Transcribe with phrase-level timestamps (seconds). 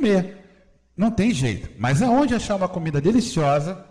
[0.00, 0.38] comer.
[0.96, 1.70] Não tem jeito.
[1.78, 3.84] Mas aonde achar uma comida deliciosa,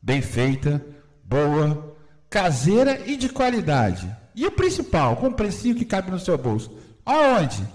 [0.00, 0.84] bem feita,
[1.24, 1.96] boa,
[2.30, 4.08] caseira e de qualidade?
[4.34, 6.72] E o principal, com um precinho que cabe no seu bolso.
[7.04, 7.66] Aonde?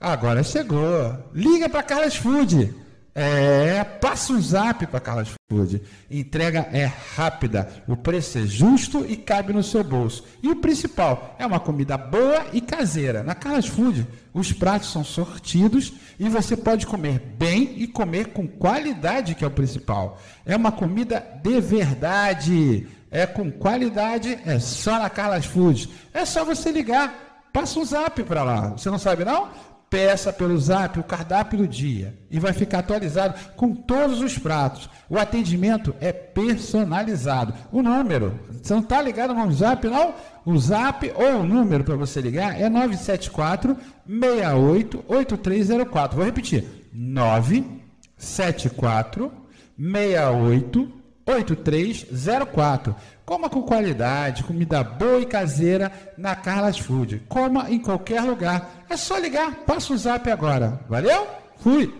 [0.00, 1.24] Agora chegou.
[1.32, 2.74] Liga para Carlos Food.
[3.14, 5.82] É, passa um zap para Carlos Food.
[6.08, 6.84] Entrega é
[7.16, 10.24] rápida, o preço é justo e cabe no seu bolso.
[10.40, 13.24] E o principal, é uma comida boa e caseira.
[13.24, 14.06] Na Carlos Food,
[14.38, 19.46] os pratos são sortidos e você pode comer bem e comer com qualidade, que é
[19.46, 20.20] o principal.
[20.46, 22.86] É uma comida de verdade.
[23.10, 25.88] É com qualidade, é só na Carlos Food.
[26.12, 28.68] É só você ligar, passa um zap para lá.
[28.70, 29.48] Você não sabe não?
[29.90, 34.90] Peça pelo zap o cardápio do dia e vai ficar atualizado com todos os pratos.
[35.08, 37.54] O atendimento é personalizado.
[37.72, 40.12] O número, você não está ligado no zap, não?
[40.44, 43.74] O zap ou o número para você ligar é 974
[44.06, 46.16] 68 8304.
[46.16, 49.32] Vou repetir: 974
[49.78, 50.97] 68
[51.28, 52.96] 8304.
[53.24, 57.22] Coma com qualidade, comida boa e caseira na Carlas Food.
[57.28, 58.84] Coma em qualquer lugar.
[58.88, 60.80] É só ligar, passa o zap agora.
[60.88, 61.28] Valeu?
[61.58, 61.94] Fui!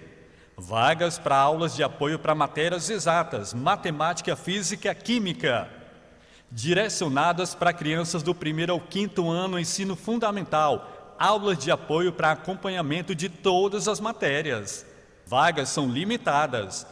[0.55, 5.69] Vagas para aulas de apoio para matérias exatas, matemática, física, química.
[6.49, 13.13] Direcionadas para crianças do primeiro ao quinto ano ensino fundamental aulas de apoio para acompanhamento
[13.13, 14.85] de todas as matérias.
[15.25, 16.87] Vagas são limitadas.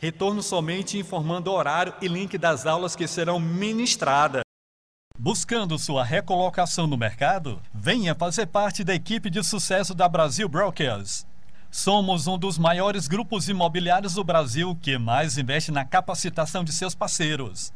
[0.00, 4.40] Retorno somente informando horário e link das aulas que serão ministradas.
[5.18, 7.60] Buscando sua recolocação no mercado?
[7.74, 11.26] Venha fazer parte da equipe de sucesso da Brasil Brokers.
[11.70, 16.94] Somos um dos maiores grupos imobiliários do Brasil que mais investe na capacitação de seus
[16.94, 17.70] parceiros.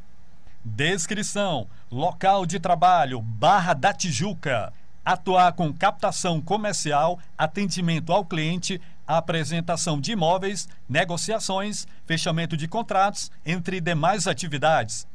[0.65, 4.73] Descrição: local de trabalho Barra da Tijuca
[5.05, 13.81] atuar com captação comercial, atendimento ao cliente, apresentação de imóveis, negociações, fechamento de contratos, entre
[13.81, 15.06] demais atividades.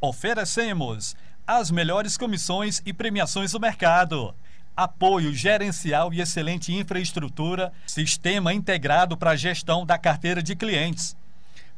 [0.00, 1.16] Oferecemos
[1.46, 4.34] as melhores comissões e premiações do mercado.
[4.76, 11.16] Apoio gerencial e excelente infraestrutura, sistema integrado para a gestão da carteira de clientes.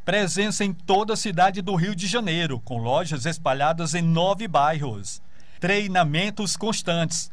[0.04, 5.20] Presença em toda a cidade do Rio de Janeiro, com lojas espalhadas em nove bairros
[5.58, 7.30] Treinamentos constantes.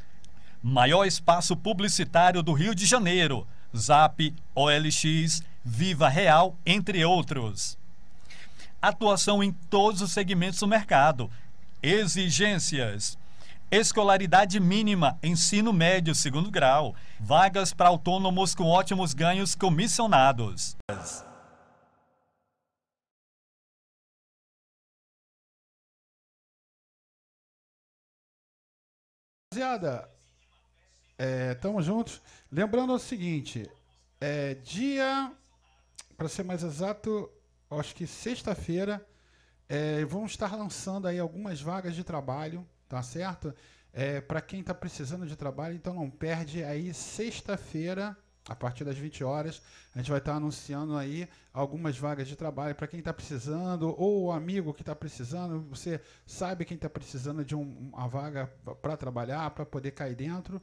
[0.61, 3.45] Maior espaço publicitário do Rio de Janeiro.
[3.75, 7.77] Zap, OLX, Viva Real, entre outros.
[8.81, 11.31] Atuação em todos os segmentos do mercado.
[11.81, 13.17] Exigências.
[13.71, 16.95] Escolaridade mínima, ensino médio, segundo grau.
[17.19, 20.75] Vagas para autônomos com ótimos ganhos comissionados.
[29.53, 30.09] Rapaziada,
[31.17, 32.21] é, tamo juntos.
[32.51, 33.69] Lembrando o seguinte,
[34.19, 35.31] é, dia,
[36.17, 37.29] para ser mais exato,
[37.69, 39.05] acho que sexta-feira,
[39.67, 43.53] é, vamos estar lançando aí algumas vagas de trabalho, tá certo?
[43.91, 48.97] É, para quem está precisando de trabalho, então não perde aí sexta-feira, a partir das
[48.97, 49.61] 20 horas,
[49.95, 54.25] a gente vai estar anunciando aí algumas vagas de trabalho para quem está precisando, ou
[54.25, 55.61] o amigo que está precisando.
[55.69, 58.47] Você sabe quem está precisando de um, uma vaga
[58.81, 60.61] para trabalhar, para poder cair dentro.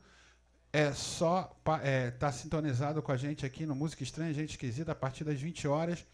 [0.73, 1.53] É só
[1.83, 5.41] é, tá sintonizado com a gente aqui no Música Estranha, Gente Esquisita, a partir das
[5.41, 6.07] 20 horas.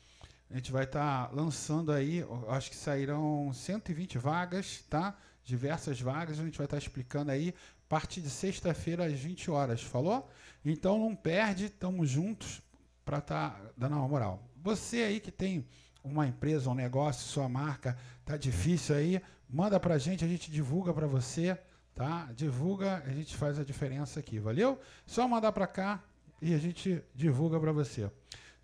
[0.51, 5.15] A gente vai estar tá lançando aí, acho que sairão 120 vagas, tá?
[5.45, 9.51] Diversas vagas, a gente vai estar tá explicando aí, a partir de sexta-feira às 20
[9.51, 10.27] horas, falou?
[10.65, 12.63] Então não perde, estamos juntos
[13.05, 14.43] para estar tá dando uma moral.
[14.63, 15.67] Você aí que tem
[16.03, 17.95] uma empresa, um negócio, sua marca,
[18.25, 19.21] tá difícil aí,
[19.51, 21.59] manda para a gente, a gente divulga para você,
[21.97, 22.31] tá?
[22.37, 24.79] Divulga, a gente faz a diferença aqui, valeu?
[25.07, 26.05] Só mandar para cá
[26.41, 28.09] e a gente divulga para você.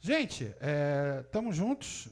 [0.01, 2.09] Gente, é, juntos.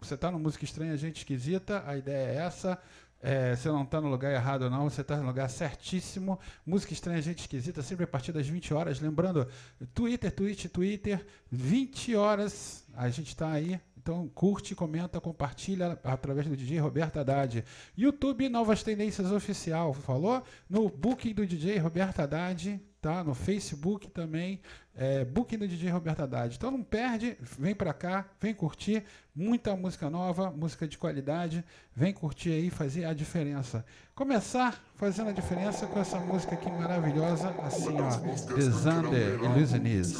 [0.00, 2.78] Você está no Música Estranha, Gente Esquisita, a ideia é essa.
[3.20, 4.88] É, você não está no lugar errado, não.
[4.88, 6.38] Você está no lugar certíssimo.
[6.64, 9.00] Música estranha, gente esquisita, sempre a partir das 20 horas.
[9.00, 9.48] Lembrando,
[9.94, 12.84] Twitter, Twitch, Twitter, 20 horas.
[12.94, 13.80] A gente está aí.
[14.06, 17.64] Então, curte, comenta, compartilha através do DJ Roberto Haddad.
[17.98, 19.92] YouTube, Novas Tendências Oficial.
[19.92, 20.44] Falou?
[20.70, 23.22] No booking do DJ Roberto Haddad tá?
[23.22, 24.60] No Facebook também,
[24.94, 26.56] é, Booking do DJ Roberto Haddad.
[26.56, 31.64] Então não perde, vem para cá, vem curtir, muita música nova, música de qualidade,
[31.94, 33.84] vem curtir aí, fazer a diferença.
[34.12, 40.16] Começar fazendo a diferença com essa música aqui maravilhosa, assim ó, Desander Illusionist.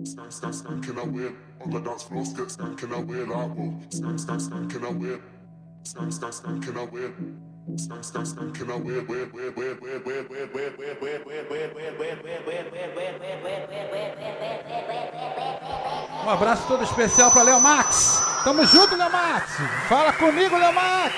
[0.00, 0.32] Skank, skank, skanking away.
[0.32, 1.32] Skank, skank, skanking away.
[1.60, 3.78] On the dance floor, skip skanking away like whoa.
[3.90, 5.20] Skank, skank, skanking away.
[5.84, 7.12] Skank, skank, skanking away.
[16.24, 18.20] Um abraço todo especial para Léo Max.
[18.42, 19.52] Tamo junto, Léo Max.
[19.88, 21.12] Fala comigo, Léo Max.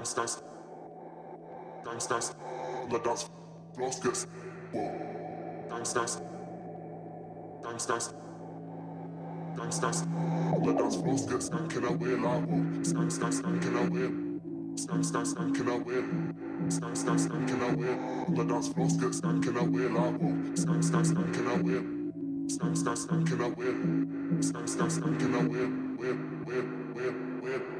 [0.00, 0.42] Gangsters,
[1.84, 2.34] Gangsters,
[2.90, 3.28] Letters,
[3.76, 4.26] Floskes,
[4.72, 5.66] Whoa.
[5.68, 6.22] Gangsters,
[7.62, 8.14] Gangsters,
[9.58, 10.06] Gangsters,
[10.64, 12.92] Letters, Floskes, and can I wear like Whoa.
[12.94, 14.08] Gangsters, and can I wear?
[14.88, 16.02] Gangsters, and can I wear?
[16.80, 17.96] Gangsters, and can I wear?
[18.30, 20.64] Letters, Floskes, and can I wear like Whoa.
[20.64, 21.82] Gangsters, and can I wear?
[22.58, 23.72] Gangsters, and can I wear?
[24.50, 25.68] Gangsters, and can I wear?
[25.98, 26.14] Wear,
[26.46, 26.64] wear,
[26.94, 27.12] wear,
[27.42, 27.79] wear.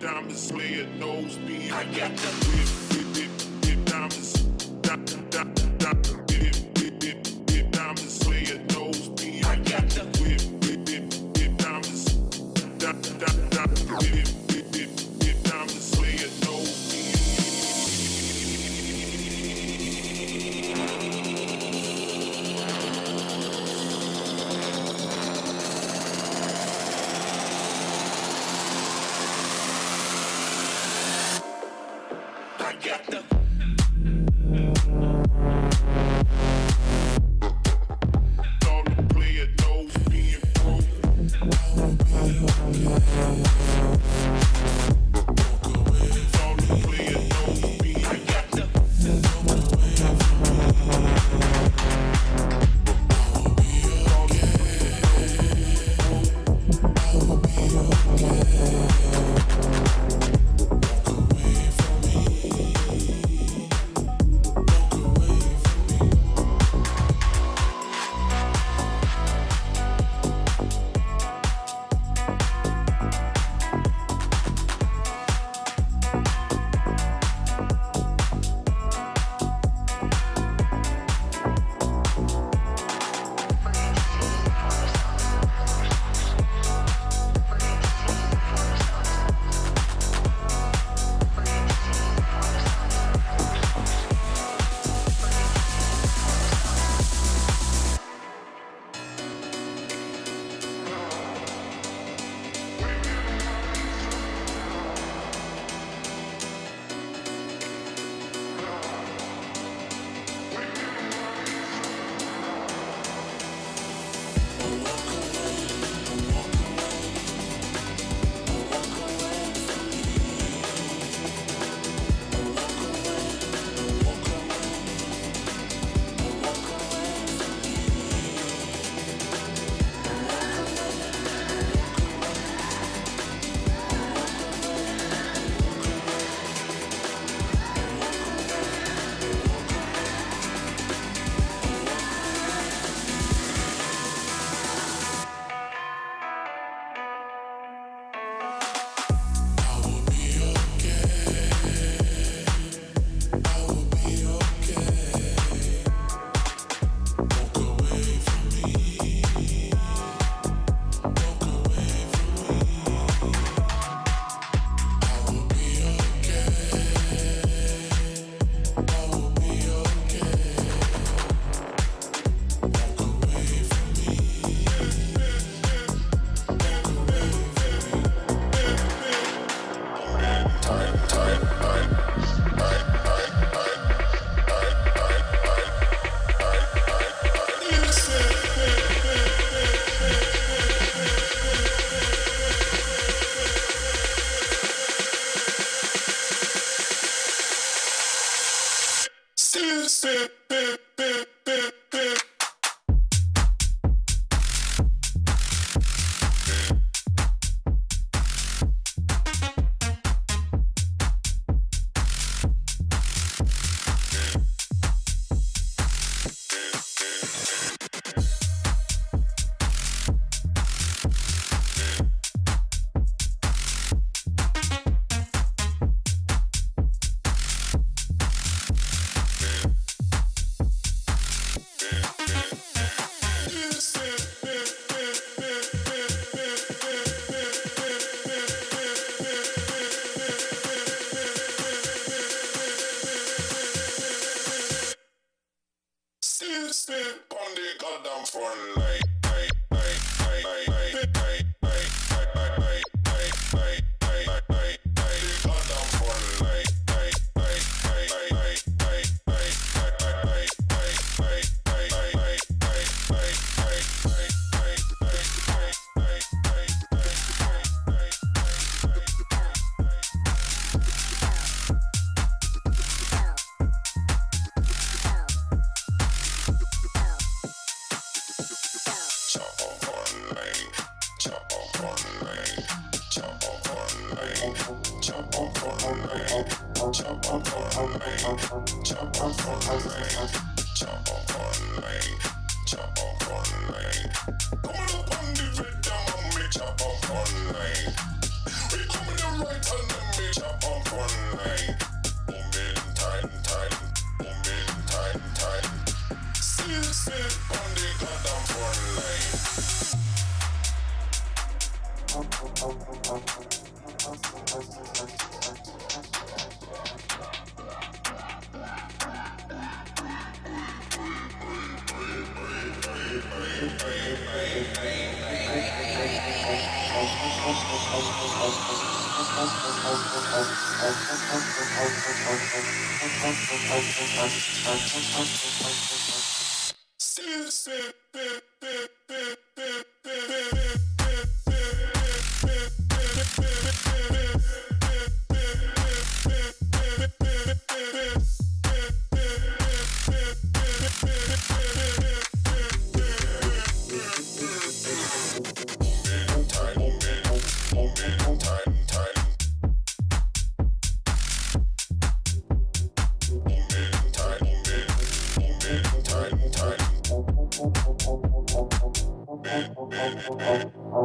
[0.00, 1.70] Diamond Slayer knows me.
[1.70, 2.81] I got the whip.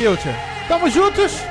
[0.00, 0.34] Culture.
[0.66, 1.42] Tamo juntos.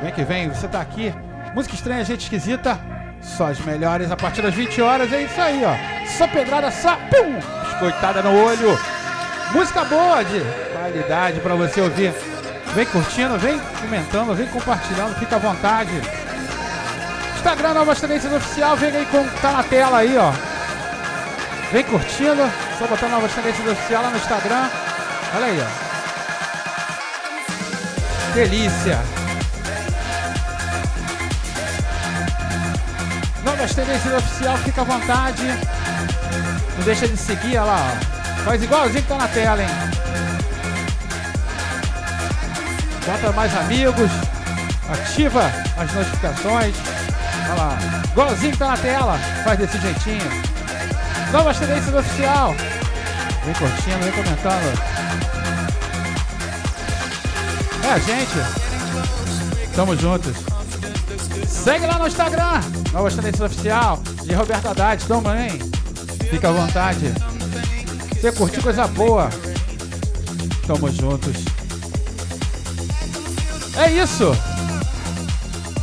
[0.00, 1.12] Vem que vem, você tá aqui.
[1.52, 2.78] Música estranha, gente esquisita.
[3.20, 5.12] Só as melhores a partir das 20 horas.
[5.12, 6.06] É isso aí, ó.
[6.06, 7.34] Só pedrada, só pum,
[7.64, 8.78] biscoitada no olho.
[9.50, 10.40] Música boa de
[10.72, 12.14] qualidade pra você ouvir.
[12.76, 15.90] Vem curtindo, vem comentando, vem compartilhando, fica à vontade.
[17.34, 20.30] Instagram Novas Tendências Oficial, vem aí com tá na tela aí, ó.
[21.72, 24.70] Vem curtindo, só botar Novas Tendências Oficial lá no Instagram.
[25.34, 25.89] Olha aí, ó.
[28.34, 28.98] Delícia.
[33.44, 35.42] Novas Tendências Oficial, fica à vontade.
[36.76, 37.98] Não deixa de seguir, olha lá.
[38.44, 39.68] Faz igualzinho que tá na tela, hein.
[43.04, 44.10] Bota mais amigos.
[44.90, 46.74] Ativa as notificações.
[47.46, 47.78] Olha lá.
[48.12, 49.18] Igualzinho que tá na tela.
[49.44, 50.42] Faz desse jeitinho.
[51.32, 52.54] Novas Tendências Oficial.
[53.44, 55.29] Vem curtindo, vem comentando.
[57.90, 59.74] É a gente.
[59.74, 60.36] Tamo juntos.
[61.48, 62.60] Segue lá no Instagram.
[62.92, 64.00] Novas Tendências Oficial.
[64.22, 65.58] De Roberto Haddad também.
[66.30, 67.12] Fica à vontade.
[68.12, 69.28] Você curtiu coisa boa.
[70.68, 71.34] Tamo juntos.
[73.76, 74.36] É isso.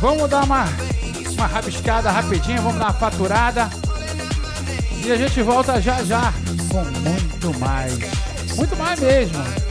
[0.00, 0.64] Vamos dar uma,
[1.32, 2.62] uma rabiscada rapidinho.
[2.62, 3.68] Vamos dar uma faturada.
[5.04, 6.32] E a gente volta já já
[6.70, 7.98] com muito mais.
[8.56, 9.67] Muito mais mesmo.